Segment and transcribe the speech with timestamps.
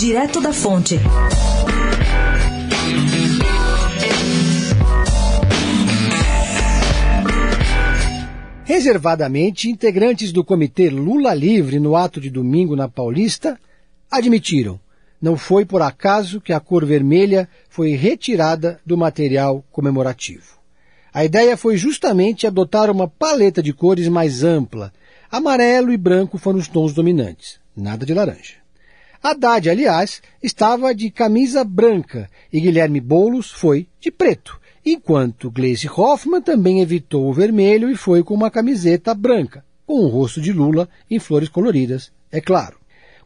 [0.00, 0.98] Direto da Fonte.
[8.64, 13.60] Reservadamente, integrantes do Comitê Lula Livre no ato de domingo na Paulista
[14.10, 14.80] admitiram
[15.20, 20.58] não foi por acaso que a cor vermelha foi retirada do material comemorativo.
[21.12, 24.94] A ideia foi justamente adotar uma paleta de cores mais ampla.
[25.30, 28.59] Amarelo e branco foram os tons dominantes, nada de laranja.
[29.22, 36.40] Haddad, aliás, estava de camisa branca e Guilherme Boulos foi de preto enquanto Gleisi Hoffmann
[36.40, 40.88] também evitou o vermelho e foi com uma camiseta branca, com o rosto de Lula
[41.10, 42.78] em flores coloridas, é claro.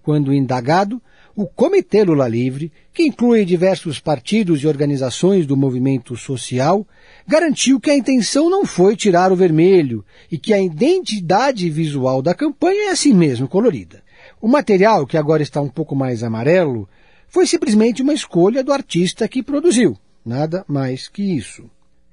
[0.02, 1.00] Quando indagado,
[1.36, 6.86] o Comitê Lula Livre, que inclui diversos partidos e organizações do movimento social,
[7.26, 12.34] garantiu que a intenção não foi tirar o vermelho e que a identidade visual da
[12.34, 14.03] campanha é assim mesmo colorida.
[14.44, 16.86] O material, que agora está um pouco mais amarelo,
[17.26, 19.96] foi simplesmente uma escolha do artista que produziu.
[20.22, 21.64] Nada mais que isso.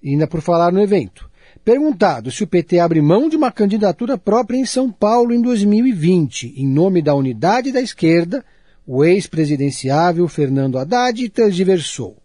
[0.01, 1.29] Ainda por falar no evento.
[1.61, 6.53] Perguntado se o PT abre mão de uma candidatura própria em São Paulo em 2020,
[6.55, 8.45] em nome da unidade da esquerda,
[8.87, 12.15] o ex-presidenciável Fernando Haddad transversou.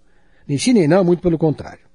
[0.47, 1.86] Nem sim nem não, muito pelo contrário.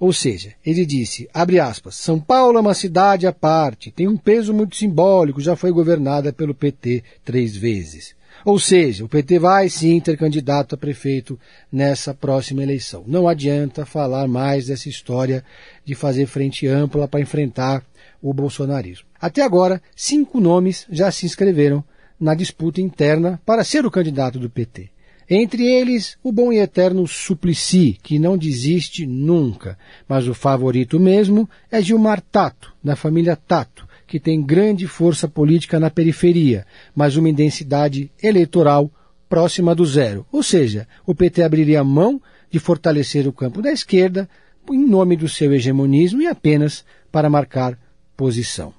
[0.00, 4.16] Ou seja, ele disse, abre aspas, São Paulo é uma cidade à parte, tem um
[4.16, 8.14] peso muito simbólico, já foi governada pelo PT três vezes.
[8.42, 11.38] Ou seja, o PT vai sim ter candidato a prefeito
[11.70, 13.04] nessa próxima eleição.
[13.06, 15.44] Não adianta falar mais dessa história
[15.84, 17.84] de fazer frente ampla para enfrentar
[18.22, 19.06] o bolsonarismo.
[19.20, 21.84] Até agora, cinco nomes já se inscreveram
[22.18, 24.88] na disputa interna para ser o candidato do PT.
[25.32, 29.78] Entre eles, o bom e eterno Suplicy, que não desiste nunca,
[30.08, 35.78] mas o favorito mesmo é Gilmar Tato, da família Tato, que tem grande força política
[35.78, 38.90] na periferia, mas uma intensidade eleitoral
[39.28, 40.26] próxima do zero.
[40.32, 44.28] Ou seja, o PT abriria mão de fortalecer o campo da esquerda
[44.68, 47.78] em nome do seu hegemonismo e apenas para marcar
[48.16, 48.74] posição.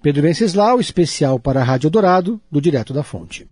[0.00, 3.48] Pedro Venceslau, especial para a Rádio Dourado, do Direto da Fonte.